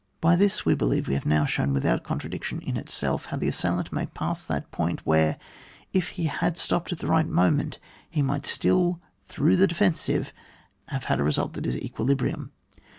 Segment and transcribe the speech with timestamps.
[0.19, 3.91] By this, we believe, we have Bow afaowDf without contradiction in itaelf, how the assailant
[3.93, 5.37] may pass that point, where,
[5.93, 7.77] if he had stopped at the right moment,
[8.09, 10.33] he might still, through the defensive,
[10.87, 12.49] have had a result, that ia equilibrium.